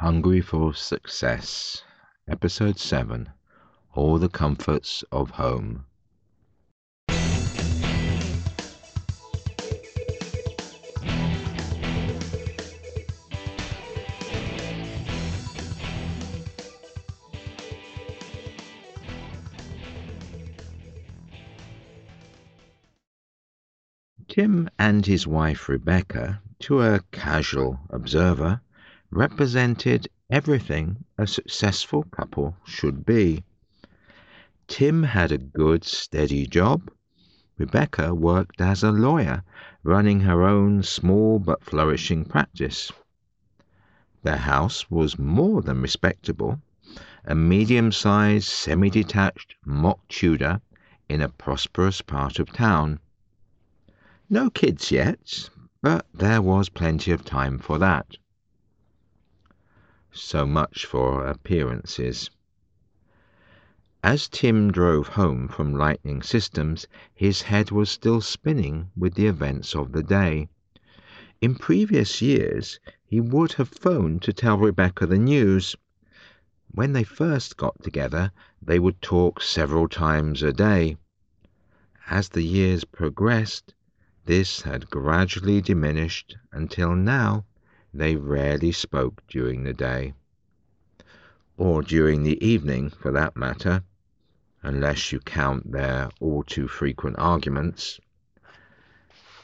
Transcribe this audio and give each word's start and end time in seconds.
Hungry 0.00 0.42
for 0.42 0.74
Success, 0.74 1.82
Episode 2.28 2.78
7 2.78 3.30
All 3.94 4.18
the 4.18 4.28
Comforts 4.28 5.02
of 5.10 5.30
Home. 5.30 5.86
Tim 24.28 24.68
and 24.78 25.06
his 25.06 25.26
wife 25.26 25.70
Rebecca, 25.70 26.42
to 26.58 26.82
a 26.82 27.00
casual 27.12 27.80
observer, 27.88 28.60
represented 29.10 30.08
everything 30.30 31.04
a 31.16 31.26
successful 31.26 32.02
couple 32.04 32.56
should 32.64 33.06
be. 33.06 33.44
Tim 34.66 35.04
had 35.04 35.30
a 35.30 35.38
good, 35.38 35.84
steady 35.84 36.46
job. 36.46 36.90
Rebecca 37.56 38.14
worked 38.14 38.60
as 38.60 38.82
a 38.82 38.90
lawyer, 38.90 39.44
running 39.82 40.20
her 40.20 40.42
own 40.42 40.82
small 40.82 41.38
but 41.38 41.62
flourishing 41.62 42.24
practice. 42.24 42.90
Their 44.24 44.38
house 44.38 44.90
was 44.90 45.18
more 45.18 45.62
than 45.62 45.80
respectable, 45.80 46.60
a 47.24 47.34
medium 47.34 47.92
sized, 47.92 48.48
semi 48.48 48.90
detached 48.90 49.54
mock 49.64 50.00
Tudor 50.08 50.60
in 51.08 51.20
a 51.20 51.28
prosperous 51.28 52.02
part 52.02 52.40
of 52.40 52.52
town. 52.52 52.98
No 54.28 54.50
kids 54.50 54.90
yet, 54.90 55.48
but 55.80 56.06
there 56.12 56.42
was 56.42 56.68
plenty 56.68 57.12
of 57.12 57.24
time 57.24 57.60
for 57.60 57.78
that. 57.78 58.16
So 60.18 60.46
much 60.46 60.86
for 60.86 61.26
appearances. 61.26 62.30
As 64.02 64.30
Tim 64.30 64.72
drove 64.72 65.08
home 65.08 65.46
from 65.46 65.74
Lightning 65.74 66.22
Systems, 66.22 66.86
his 67.14 67.42
head 67.42 67.70
was 67.70 67.90
still 67.90 68.22
spinning 68.22 68.90
with 68.96 69.12
the 69.12 69.26
events 69.26 69.76
of 69.76 69.92
the 69.92 70.02
day. 70.02 70.48
In 71.42 71.54
previous 71.54 72.22
years, 72.22 72.80
he 73.04 73.20
would 73.20 73.52
have 73.60 73.68
phoned 73.68 74.22
to 74.22 74.32
tell 74.32 74.56
Rebecca 74.56 75.04
the 75.04 75.18
news. 75.18 75.76
When 76.70 76.94
they 76.94 77.04
first 77.04 77.58
got 77.58 77.82
together, 77.82 78.32
they 78.62 78.78
would 78.78 79.02
talk 79.02 79.42
several 79.42 79.86
times 79.86 80.42
a 80.42 80.50
day. 80.54 80.96
As 82.08 82.30
the 82.30 82.42
years 82.42 82.84
progressed, 82.84 83.74
this 84.24 84.62
had 84.62 84.88
gradually 84.88 85.60
diminished 85.60 86.38
until 86.52 86.94
now 86.94 87.44
they 87.98 88.14
rarely 88.14 88.72
spoke 88.72 89.22
during 89.26 89.64
the 89.64 89.72
day. 89.72 90.12
Or 91.56 91.82
during 91.82 92.22
the 92.22 92.44
evening, 92.46 92.90
for 92.90 93.10
that 93.12 93.36
matter, 93.36 93.82
unless 94.62 95.12
you 95.12 95.20
count 95.20 95.72
their 95.72 96.10
all 96.20 96.42
too 96.42 96.68
frequent 96.68 97.16
arguments. 97.18 97.98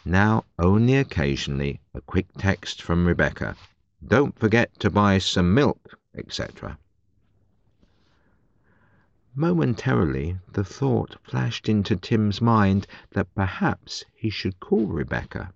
Now 0.05 0.45
only 0.59 0.97
occasionally 0.97 1.81
a 1.95 2.01
quick 2.01 2.27
text 2.37 2.83
from 2.83 3.07
Rebecca. 3.07 3.57
Don't 4.07 4.39
forget 4.39 4.79
to 4.81 4.91
buy 4.91 5.19
some 5.19 5.55
milk, 5.55 5.99
etc. 6.15 6.77
Momentarily 9.35 10.39
the 10.53 10.65
thought 10.65 11.17
flashed 11.23 11.69
into 11.69 11.97
Tim's 11.97 12.43
mind 12.43 12.87
that 13.13 13.35
perhaps 13.35 14.05
he 14.15 14.29
should 14.29 14.61
call 14.61 14.87
Rebecca. 14.87 15.55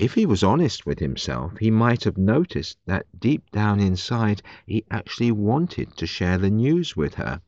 If 0.00 0.14
he 0.14 0.24
was 0.24 0.42
honest 0.42 0.86
with 0.86 0.98
himself, 0.98 1.58
he 1.58 1.70
might 1.70 2.04
have 2.04 2.16
noticed 2.16 2.78
that 2.86 3.04
deep 3.20 3.50
down 3.50 3.80
inside 3.80 4.40
he 4.64 4.82
actually 4.90 5.30
wanted 5.30 5.94
to 5.98 6.06
share 6.06 6.38
the 6.38 6.48
news 6.48 6.96
with 6.96 7.16
her. 7.16 7.42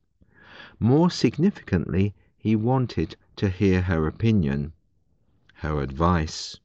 More 0.78 1.10
significantly, 1.10 2.14
he 2.36 2.54
wanted 2.54 3.16
to 3.36 3.48
hear 3.48 3.80
her 3.80 4.06
opinion, 4.06 4.74
her 5.54 5.80
advice. 5.80 6.60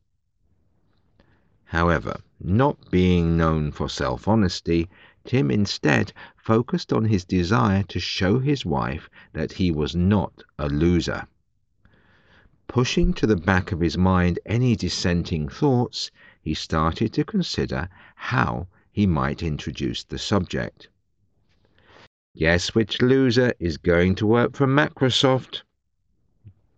However, 1.63 2.19
not 2.41 2.91
being 2.91 3.37
known 3.37 3.71
for 3.71 3.87
self 3.87 4.27
honesty, 4.27 4.89
Tim 5.23 5.49
instead 5.49 6.11
focused 6.35 6.91
on 6.91 7.05
his 7.05 7.23
desire 7.23 7.83
to 7.83 7.99
show 8.01 8.39
his 8.39 8.65
wife 8.65 9.09
that 9.31 9.53
he 9.53 9.71
was 9.71 9.95
not 9.95 10.43
a 10.59 10.67
loser. 10.67 11.29
Pushing 12.67 13.13
to 13.13 13.25
the 13.25 13.37
back 13.37 13.71
of 13.71 13.79
his 13.79 13.97
mind 13.97 14.39
any 14.45 14.75
dissenting 14.75 15.47
thoughts, 15.47 16.11
he 16.41 16.53
started 16.53 17.13
to 17.13 17.23
consider 17.23 17.87
how 18.15 18.67
he 18.91 19.07
might 19.07 19.41
introduce 19.41 20.03
the 20.03 20.19
subject. 20.19 20.89
Guess 22.35 22.75
which 22.75 23.01
loser 23.01 23.53
is 23.59 23.77
going 23.77 24.15
to 24.15 24.27
work 24.27 24.55
for 24.55 24.67
Microsoft? 24.67 25.63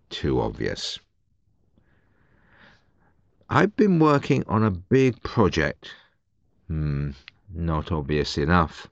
Too 0.09 0.39
obvious. 0.39 1.00
I've 3.50 3.75
been 3.75 3.97
working 4.00 4.44
on 4.47 4.63
a 4.63 4.71
big 4.71 5.21
project. 5.23 5.91
Hmm, 6.67 7.11
not 7.51 7.91
obvious 7.91 8.38
enough. 8.38 8.88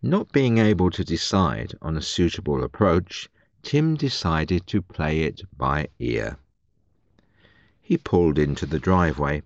Not 0.00 0.30
being 0.30 0.58
able 0.58 0.90
to 0.90 1.04
decide 1.04 1.74
on 1.82 1.96
a 1.96 2.02
suitable 2.02 2.62
approach, 2.62 3.28
Tim 3.62 3.96
decided 3.96 4.64
to 4.68 4.80
play 4.80 5.22
it 5.22 5.42
by 5.56 5.88
ear. 5.98 6.38
He 7.82 7.98
pulled 7.98 8.38
into 8.38 8.64
the 8.64 8.78
driveway. 8.78 9.42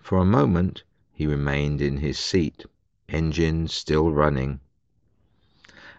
For 0.00 0.16
a 0.16 0.24
moment 0.24 0.82
he 1.12 1.26
remained 1.26 1.82
in 1.82 1.98
his 1.98 2.18
seat, 2.18 2.64
engine 3.06 3.68
still 3.68 4.12
running. 4.12 4.60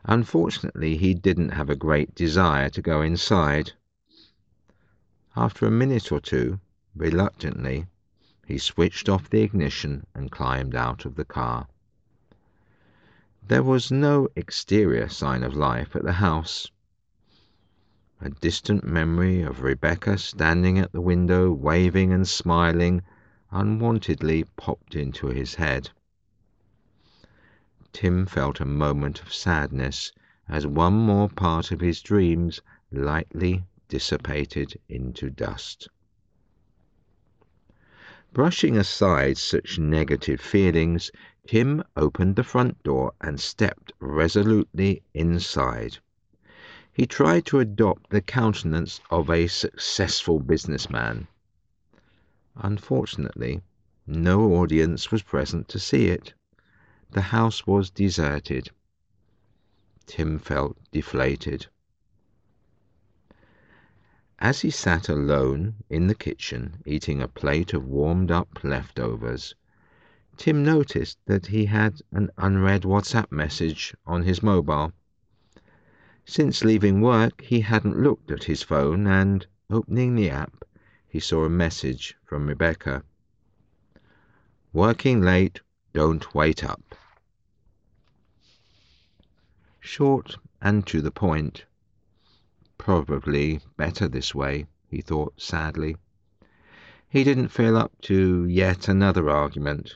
Unfortunately, 0.05 0.97
he 0.97 1.13
didn't 1.13 1.49
have 1.49 1.69
a 1.69 1.75
great 1.75 2.15
desire 2.15 2.69
to 2.71 2.81
go 2.81 3.03
inside. 3.03 3.73
After 5.35 5.67
a 5.67 5.71
minute 5.71 6.11
or 6.11 6.19
two, 6.19 6.59
reluctantly, 6.95 7.85
he 8.47 8.57
switched 8.57 9.07
off 9.07 9.29
the 9.29 9.41
ignition 9.41 10.07
and 10.15 10.31
climbed 10.31 10.73
out 10.73 11.05
of 11.05 11.13
the 11.13 11.25
car. 11.25 11.67
There 13.47 13.63
was 13.63 13.91
no 13.91 14.29
exterior 14.35 15.09
sign 15.09 15.43
of 15.43 15.55
life 15.55 15.95
at 15.95 16.03
the 16.03 16.13
house. 16.13 16.71
A 18.19 18.31
distant 18.31 18.83
memory 18.83 19.43
of 19.43 19.61
Rebecca 19.61 20.17
standing 20.17 20.79
at 20.79 20.91
the 20.91 21.01
window, 21.01 21.51
waving 21.51 22.11
and 22.11 22.27
smiling, 22.27 23.03
unwontedly 23.51 24.43
popped 24.55 24.95
into 24.95 25.27
his 25.27 25.53
head. 25.53 25.91
Tim 27.93 28.25
felt 28.25 28.59
a 28.59 28.65
moment 28.65 29.21
of 29.21 29.31
sadness 29.31 30.11
as 30.49 30.65
one 30.65 30.95
more 30.95 31.29
part 31.29 31.71
of 31.71 31.79
his 31.79 32.01
dreams 32.01 32.59
lightly 32.91 33.65
dissipated 33.87 34.79
into 34.89 35.29
dust. 35.29 35.87
Brushing 38.33 38.75
aside 38.77 39.37
such 39.37 39.77
negative 39.77 40.41
feelings, 40.41 41.11
Tim 41.45 41.83
opened 41.95 42.35
the 42.35 42.43
front 42.43 42.81
door 42.81 43.13
and 43.21 43.39
stepped 43.39 43.93
resolutely 43.99 45.03
inside. 45.13 45.99
He 46.97 47.05
tried 47.05 47.45
to 47.45 47.59
adopt 47.59 48.09
the 48.09 48.21
countenance 48.23 49.01
of 49.11 49.29
a 49.29 49.45
successful 49.45 50.39
businessman. 50.39 51.27
Unfortunately, 52.55 53.61
no 54.07 54.53
audience 54.53 55.11
was 55.11 55.21
present 55.21 55.67
to 55.67 55.77
see 55.77 56.07
it. 56.07 56.33
The 57.11 57.21
house 57.21 57.67
was 57.67 57.91
deserted. 57.91 58.71
Tim 60.07 60.39
felt 60.39 60.75
deflated. 60.91 61.67
As 64.39 64.61
he 64.61 64.71
sat 64.71 65.07
alone 65.07 65.75
in 65.91 66.07
the 66.07 66.15
kitchen 66.15 66.81
eating 66.83 67.21
a 67.21 67.27
plate 67.27 67.75
of 67.75 67.85
warmed 67.85 68.31
up 68.31 68.63
leftovers, 68.63 69.53
Tim 70.35 70.63
noticed 70.65 71.19
that 71.27 71.45
he 71.45 71.65
had 71.65 72.01
an 72.11 72.31
unread 72.39 72.81
WhatsApp 72.81 73.31
message 73.31 73.93
on 74.07 74.23
his 74.23 74.41
mobile. 74.41 74.93
Since 76.29 76.65
leaving 76.65 76.99
work, 76.99 77.41
he 77.41 77.61
hadn't 77.61 78.03
looked 78.03 78.31
at 78.31 78.43
his 78.43 78.61
phone, 78.61 79.07
and, 79.07 79.47
opening 79.69 80.13
the 80.13 80.29
app, 80.29 80.65
he 81.07 81.21
saw 81.21 81.45
a 81.45 81.49
message 81.49 82.17
from 82.25 82.47
Rebecca. 82.47 83.05
Working 84.73 85.21
late, 85.21 85.61
don't 85.93 86.35
wait 86.35 86.65
up. 86.65 86.95
Short 89.79 90.37
and 90.61 90.85
to 90.87 91.01
the 91.01 91.11
point. 91.11 91.63
Probably 92.77 93.61
better 93.77 94.09
this 94.09 94.35
way, 94.35 94.67
he 94.89 94.99
thought 94.99 95.39
sadly. 95.39 95.95
He 97.07 97.23
didn't 97.23 97.49
feel 97.49 97.77
up 97.77 97.93
to 98.01 98.45
yet 98.45 98.89
another 98.89 99.29
argument. 99.29 99.95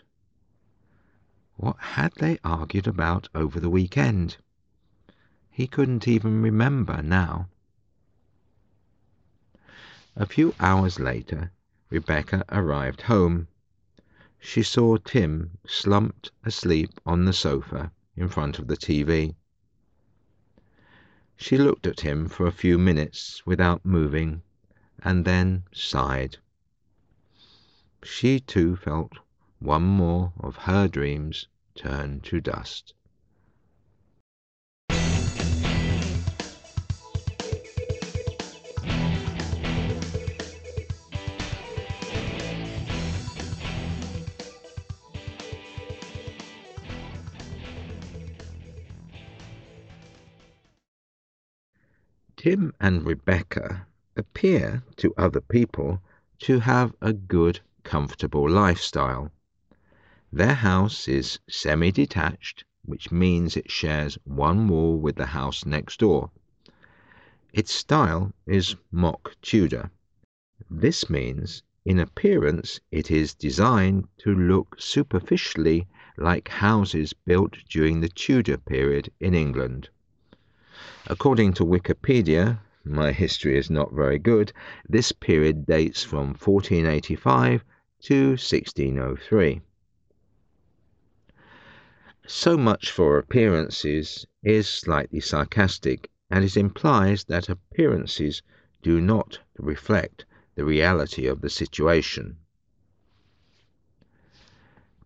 What 1.58 1.76
had 1.78 2.14
they 2.16 2.40
argued 2.42 2.88
about 2.88 3.28
over 3.36 3.60
the 3.60 3.70
weekend? 3.70 4.38
He 5.54 5.68
couldn't 5.68 6.08
even 6.08 6.42
remember 6.42 7.02
now. 7.02 7.50
A 10.16 10.26
few 10.26 10.56
hours 10.62 10.98
later, 10.98 11.52
Rebecca 11.90 12.46
arrived 12.48 13.02
home. 13.02 13.50
she 14.40 14.64
saw 14.64 14.96
Tim 14.96 15.58
slumped 15.68 16.32
asleep 16.46 17.02
on 17.06 17.26
the 17.26 17.34
sofa 17.34 17.92
in 18.16 18.30
front 18.30 18.60
of 18.60 18.68
the 18.68 18.78
TV. 18.78 19.36
She 21.36 21.58
looked 21.58 21.86
at 21.86 22.00
him 22.00 22.30
for 22.30 22.48
a 22.48 22.52
few 22.54 22.78
minutes 22.78 23.46
without 23.46 23.86
moving, 23.86 24.44
and 25.04 25.26
then 25.26 25.66
sighed. 25.74 26.38
She 28.04 28.40
too 28.40 28.78
felt 28.78 29.18
one 29.60 29.84
more 29.84 30.32
of 30.40 30.56
her 30.56 30.88
dreams 30.88 31.48
turn 31.76 32.22
to 32.22 32.40
dust. 32.40 32.94
Tim 52.44 52.74
and 52.80 53.06
Rebecca 53.06 53.86
appear 54.18 54.82
to 54.96 55.14
other 55.16 55.42
people 55.42 56.02
to 56.40 56.62
have 56.62 56.96
a 57.00 57.14
good, 57.14 57.60
comfortable 57.84 58.50
lifestyle. 58.50 59.32
Their 60.34 60.56
house 60.56 61.08
is 61.08 61.38
semi 61.48 61.92
detached, 61.92 62.64
which 62.84 63.12
means 63.12 63.56
it 63.56 63.70
shares 63.70 64.18
one 64.24 64.68
wall 64.68 64.98
with 64.98 65.18
the 65.18 65.28
house 65.28 65.68
next 65.68 66.00
door. 66.00 66.32
Its 67.54 67.72
style 67.72 68.34
is 68.48 68.76
mock 68.92 69.36
Tudor. 69.44 69.92
This 70.68 71.12
means 71.12 71.62
in 71.86 72.00
appearance 72.00 72.80
it 72.90 73.12
is 73.12 73.36
designed 73.36 74.08
to 74.18 74.34
look 74.34 74.78
superficially 74.80 75.86
like 76.18 76.48
houses 76.48 77.14
built 77.14 77.58
during 77.70 78.02
the 78.02 78.10
Tudor 78.10 78.58
period 78.58 79.12
in 79.20 79.36
England. 79.36 79.90
According 81.08 81.54
to 81.54 81.66
Wikipedia, 81.66 82.60
my 82.84 83.12
history 83.12 83.58
is 83.58 83.72
not 83.72 83.92
very 83.92 84.20
good, 84.20 84.54
this 84.88 85.12
period 85.12 85.66
dates 85.66 86.04
from 86.04 86.36
1485 86.36 87.66
to 88.02 88.28
1603. 88.30 89.62
So 92.28 92.56
much 92.56 92.92
for 92.92 93.18
appearances 93.18 94.28
is 94.44 94.70
slightly 94.70 95.20
sarcastic, 95.20 96.12
and 96.30 96.46
it 96.46 96.56
implies 96.56 97.24
that 97.24 97.50
appearances 97.50 98.44
do 98.84 99.02
not 99.02 99.40
reflect 99.58 100.26
the 100.54 100.66
reality 100.66 101.26
of 101.26 101.42
the 101.42 101.50
situation. 101.50 102.38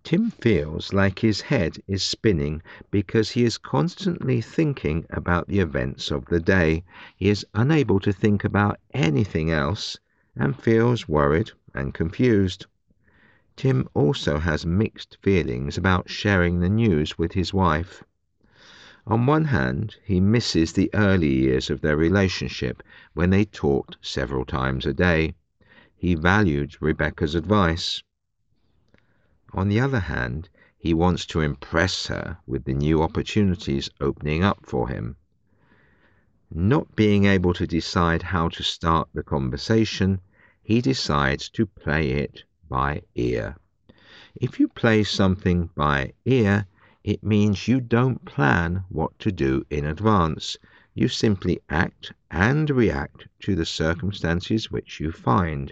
Tim 0.06 0.30
feels 0.30 0.94
like 0.94 1.18
his 1.18 1.42
head 1.42 1.80
is 1.88 2.04
spinning 2.04 2.62
because 2.92 3.32
he 3.32 3.44
is 3.44 3.58
constantly 3.58 4.40
thinking 4.40 5.08
about 5.10 5.48
the 5.48 5.58
events 5.58 6.12
of 6.12 6.26
the 6.26 6.40
day. 6.40 6.84
He 7.18 7.28
is 7.28 7.44
unable 7.56 8.00
to 8.02 8.14
think 8.14 8.44
about 8.44 8.80
anything 8.94 9.50
else 9.50 9.98
and 10.36 10.56
feels 10.56 11.10
worried 11.10 11.54
and 11.74 11.92
confused. 11.92 12.68
Tim 13.56 13.90
also 13.96 14.38
has 14.38 14.64
mixed 14.64 15.18
feelings 15.24 15.76
about 15.76 16.08
sharing 16.08 16.60
the 16.60 16.70
news 16.70 17.18
with 17.18 17.32
his 17.32 17.52
wife. 17.52 18.04
On 19.08 19.26
one 19.26 19.46
hand, 19.46 19.96
he 20.04 20.20
misses 20.20 20.74
the 20.74 20.92
early 20.94 21.34
years 21.34 21.72
of 21.72 21.82
their 21.82 21.98
relationship 21.98 22.84
when 23.16 23.32
they 23.32 23.44
talked 23.44 23.98
several 24.02 24.46
times 24.46 24.86
a 24.86 24.94
day. 24.94 25.34
He 25.96 26.14
valued 26.14 26.80
Rebecca's 26.80 27.34
advice. 27.34 28.04
On 29.58 29.70
the 29.70 29.80
other 29.80 30.02
hand, 30.02 30.50
he 30.78 30.94
wants 30.94 31.26
to 31.28 31.40
impress 31.40 32.08
her 32.08 32.40
with 32.46 32.66
the 32.66 32.74
new 32.74 33.02
opportunities 33.02 33.90
opening 34.02 34.44
up 34.44 34.66
for 34.66 34.90
him. 34.90 35.16
Not 36.52 36.94
being 36.98 37.24
able 37.24 37.54
to 37.54 37.66
decide 37.66 38.22
how 38.22 38.50
to 38.50 38.64
start 38.64 39.08
the 39.14 39.24
conversation, 39.24 40.20
he 40.62 40.82
decides 40.82 41.48
to 41.52 41.66
play 41.66 42.12
it 42.12 42.44
by 42.68 43.04
ear. 43.16 43.56
If 44.36 44.60
you 44.60 44.68
play 44.68 45.06
something 45.06 45.70
by 45.74 46.12
ear, 46.26 46.68
it 47.06 47.24
means 47.24 47.70
you 47.70 47.80
don't 47.80 48.26
plan 48.26 48.84
what 48.90 49.18
to 49.20 49.32
do 49.32 49.66
in 49.70 49.86
advance. 49.86 50.58
You 50.94 51.08
simply 51.08 51.62
act 51.70 52.12
and 52.30 52.70
react 52.70 53.30
to 53.44 53.56
the 53.56 53.66
circumstances 53.66 54.70
which 54.70 55.00
you 55.00 55.14
find 55.14 55.72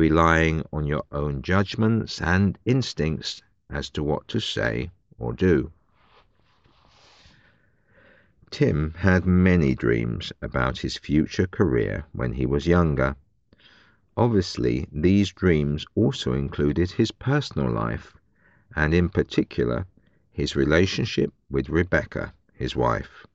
relying 0.00 0.64
on 0.72 0.86
your 0.86 1.04
own 1.12 1.42
judgments 1.42 2.22
and 2.22 2.58
instincts 2.64 3.42
as 3.68 3.90
to 3.90 4.02
what 4.02 4.26
to 4.26 4.40
say 4.40 4.90
or 5.18 5.34
do. 5.34 5.70
Tim 8.50 8.94
had 8.96 9.26
many 9.26 9.74
dreams 9.74 10.32
about 10.40 10.78
his 10.78 10.96
future 10.96 11.46
career 11.46 12.06
when 12.12 12.32
he 12.32 12.46
was 12.46 12.66
younger. 12.66 13.14
Obviously, 14.16 14.88
these 14.90 15.32
dreams 15.32 15.84
also 15.94 16.32
included 16.32 16.90
his 16.90 17.12
personal 17.12 17.70
life, 17.70 18.16
and 18.74 18.94
in 18.94 19.10
particular, 19.10 19.86
his 20.32 20.56
relationship 20.56 21.30
with 21.50 21.68
Rebecca, 21.68 22.32
his 22.54 22.74
wife. 22.74 23.26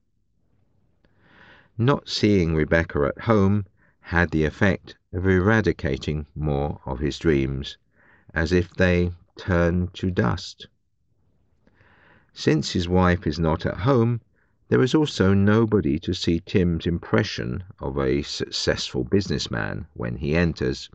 Not 1.77 2.09
seeing 2.09 2.55
Rebecca 2.55 3.11
at 3.15 3.25
home 3.25 3.65
had 4.09 4.29
the 4.29 4.45
effect 4.45 4.95
of 5.11 5.25
eradicating 5.25 6.27
more 6.35 6.79
of 6.85 6.99
his 6.99 7.17
dreams, 7.17 7.75
as 8.35 8.51
if 8.51 8.71
they 8.75 9.11
turned 9.35 9.91
to 9.95 10.11
dust. 10.11 10.67
Since 12.31 12.73
his 12.73 12.87
wife 12.87 13.25
is 13.25 13.39
not 13.39 13.65
at 13.65 13.77
home, 13.77 14.21
there 14.67 14.83
is 14.83 14.93
also 14.93 15.33
nobody 15.33 15.97
to 15.99 16.13
see 16.13 16.39
Tim's 16.39 16.85
impression 16.85 17.63
of 17.79 17.97
a 17.97 18.21
successful 18.21 19.03
businessman 19.03 19.87
when 19.93 20.17
he 20.17 20.35
enters. 20.35 20.87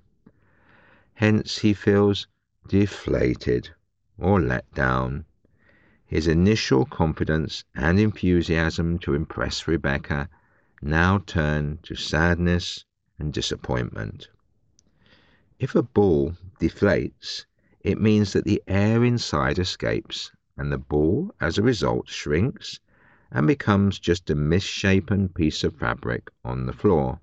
Hence 1.14 1.58
he 1.58 1.74
feels 1.74 2.28
deflated 2.68 3.70
or 4.18 4.40
let 4.40 4.72
down. 4.72 5.24
His 6.06 6.28
initial 6.28 6.86
confidence 6.86 7.64
and 7.74 7.98
enthusiasm 7.98 9.00
to 9.00 9.14
impress 9.14 9.66
Rebecca 9.66 10.28
now 10.80 11.18
turn 11.18 11.80
to 11.82 11.96
sadness 11.96 12.84
and 13.20 13.32
disappointment. 13.32 14.28
If 15.58 15.74
a 15.74 15.82
ball 15.82 16.36
deflates, 16.58 17.44
it 17.82 18.00
means 18.00 18.32
that 18.32 18.44
the 18.44 18.62
air 18.66 19.04
inside 19.04 19.58
escapes, 19.58 20.32
and 20.56 20.72
the 20.72 20.78
ball, 20.78 21.34
as 21.40 21.58
a 21.58 21.62
result, 21.62 22.08
shrinks 22.08 22.80
and 23.30 23.46
becomes 23.46 23.98
just 23.98 24.30
a 24.30 24.34
misshapen 24.34 25.28
piece 25.28 25.62
of 25.62 25.76
fabric 25.76 26.30
on 26.44 26.66
the 26.66 26.72
floor. 26.72 27.20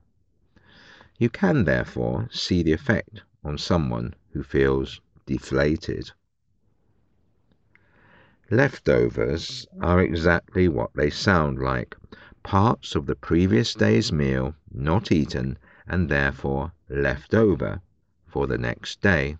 You 1.17 1.29
can 1.29 1.65
therefore 1.65 2.29
see 2.31 2.63
the 2.63 2.73
effect 2.73 3.23
on 3.43 3.57
someone 3.57 4.13
who 4.33 4.43
feels 4.43 5.01
deflated. 5.25 6.11
Leftovers 8.49 9.67
are 9.81 9.99
exactly 9.99 10.67
what 10.67 10.93
they 10.93 11.09
sound 11.09 11.59
like 11.59 11.97
parts 12.43 12.95
of 12.95 13.07
the 13.07 13.15
previous 13.15 13.73
day's 13.73 14.13
meal 14.13 14.55
not 14.71 15.11
eaten 15.11 15.57
and 15.89 16.09
therefore 16.09 16.71
left 16.89 17.33
over 17.33 17.81
for 18.25 18.45
the 18.45 18.57
next 18.57 19.01
day. 19.01 19.37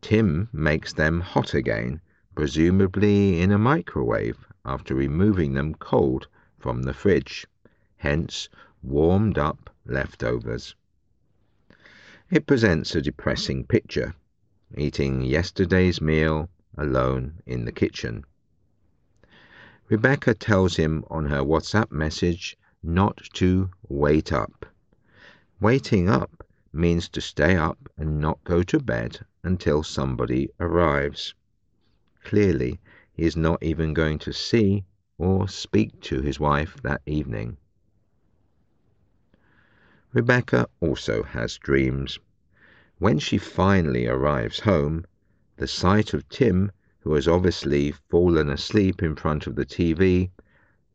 Tim 0.00 0.48
makes 0.52 0.92
them 0.92 1.20
hot 1.20 1.54
again, 1.54 2.00
presumably 2.36 3.40
in 3.40 3.50
a 3.50 3.58
microwave 3.58 4.46
after 4.64 4.94
removing 4.94 5.54
them 5.54 5.74
cold 5.74 6.28
from 6.58 6.82
the 6.82 6.94
fridge, 6.94 7.46
hence 7.96 8.48
warmed 8.82 9.38
up 9.38 9.70
leftovers. 9.84 10.76
It 12.30 12.46
presents 12.46 12.94
a 12.94 13.02
depressing 13.02 13.64
picture, 13.64 14.14
eating 14.76 15.22
yesterday's 15.22 16.00
meal 16.00 16.48
alone 16.76 17.42
in 17.44 17.64
the 17.64 17.72
kitchen. 17.72 18.24
Rebecca 19.88 20.34
tells 20.34 20.76
him 20.76 21.04
on 21.10 21.26
her 21.26 21.42
WhatsApp 21.42 21.90
message 21.90 22.56
not 22.82 23.16
to 23.32 23.70
wait 23.88 24.32
up 24.32 24.66
Waiting 25.60 26.08
up 26.08 26.46
means 26.72 27.08
to 27.08 27.20
stay 27.20 27.56
up 27.56 27.88
and 27.96 28.20
not 28.20 28.44
go 28.44 28.62
to 28.62 28.78
bed 28.78 29.26
until 29.42 29.82
somebody 29.82 30.48
arrives. 30.60 31.34
Clearly, 32.22 32.78
he 33.12 33.24
is 33.24 33.36
not 33.36 33.60
even 33.60 33.92
going 33.92 34.20
to 34.20 34.32
see 34.32 34.84
or 35.18 35.48
speak 35.48 36.00
to 36.02 36.20
his 36.22 36.38
wife 36.38 36.76
that 36.82 37.02
evening. 37.06 37.56
Rebecca 40.12 40.68
also 40.78 41.24
has 41.24 41.58
dreams. 41.58 42.20
When 42.98 43.18
she 43.18 43.36
finally 43.36 44.06
arrives 44.06 44.60
home, 44.60 45.06
the 45.56 45.66
sight 45.66 46.14
of 46.14 46.28
Tim, 46.28 46.70
who 47.00 47.14
has 47.14 47.26
obviously 47.26 47.90
fallen 47.90 48.48
asleep 48.48 49.02
in 49.02 49.16
front 49.16 49.48
of 49.48 49.56
the 49.56 49.66
TV, 49.66 50.30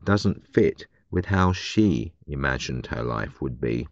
doesn't 0.05 0.47
fit 0.47 0.87
with 1.11 1.25
how 1.25 1.51
she 1.51 2.13
imagined 2.25 2.85
her 2.87 3.03
life 3.03 3.41
would 3.41 3.59
be. 3.59 3.87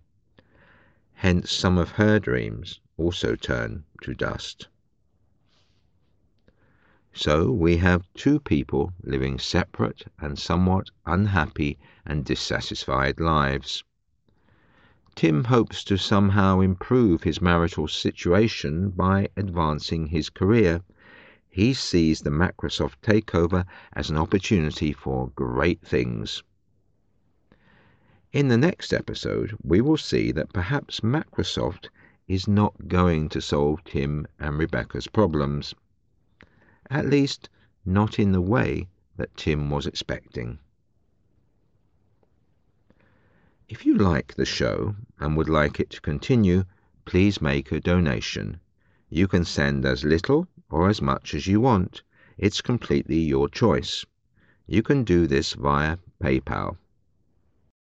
Hence 1.22 1.51
some 1.51 1.78
of 1.78 1.92
her 1.92 2.18
dreams 2.18 2.80
also 2.98 3.36
turn 3.36 3.84
to 4.01 4.16
dust. 4.16 4.70
So 7.13 7.51
we 7.51 7.78
have 7.78 8.12
two 8.16 8.40
people 8.40 8.92
living 9.04 9.38
separate 9.38 10.08
and 10.18 10.40
somewhat 10.40 10.90
unhappy 11.06 11.78
and 12.08 12.25
dissatisfied 12.25 13.20
lives. 13.20 13.84
Tim 15.13 15.44
hopes 15.44 15.84
to 15.84 15.96
somehow 15.96 16.60
improve 16.60 17.22
his 17.22 17.40
marital 17.40 17.88
situation 17.88 18.90
by 18.90 19.30
advancing 19.38 20.08
his 20.08 20.32
career. 20.32 20.82
He 21.48 21.75
sees 21.75 22.22
the 22.22 22.32
Microsoft 22.32 22.96
takeover 23.04 23.68
as 23.94 24.10
an 24.10 24.18
opportunity 24.18 24.92
for 24.92 25.30
great 25.36 25.84
things. 25.84 26.42
In 28.33 28.47
the 28.47 28.57
next 28.57 28.93
episode, 28.93 29.57
we 29.61 29.81
will 29.81 29.97
see 29.97 30.31
that 30.31 30.53
perhaps 30.53 31.01
Microsoft 31.01 31.89
is 32.29 32.47
not 32.47 32.88
going 32.88 33.27
to 33.27 33.41
solve 33.41 33.83
Tim 33.83 34.25
and 34.39 34.57
Rebecca's 34.57 35.07
problems. 35.07 35.75
At 36.89 37.07
least, 37.07 37.50
not 37.85 38.19
in 38.19 38.31
the 38.31 38.39
way 38.39 38.88
that 39.17 39.35
Tim 39.35 39.69
was 39.69 39.85
expecting. 39.85 40.59
If 43.67 43.85
you 43.85 43.97
like 43.97 44.35
the 44.35 44.45
show 44.45 44.95
and 45.19 45.35
would 45.35 45.50
like 45.50 45.81
it 45.81 45.89
to 45.89 46.00
continue, 46.00 46.63
please 47.03 47.41
make 47.41 47.69
a 47.73 47.81
donation. 47.81 48.61
You 49.09 49.27
can 49.27 49.43
send 49.43 49.85
as 49.85 50.05
little 50.05 50.47
or 50.69 50.88
as 50.88 51.01
much 51.01 51.33
as 51.33 51.47
you 51.47 51.59
want. 51.59 52.01
It's 52.38 52.61
completely 52.61 53.19
your 53.19 53.50
choice. 53.50 54.05
You 54.67 54.83
can 54.83 55.03
do 55.03 55.27
this 55.27 55.51
via 55.51 55.97
PayPal. 56.23 56.77